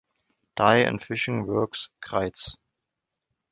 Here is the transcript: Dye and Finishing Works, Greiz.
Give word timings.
Dye 0.55 0.77
and 0.77 0.99
Finishing 0.99 1.45
Works, 1.45 1.91
Greiz. 2.03 2.55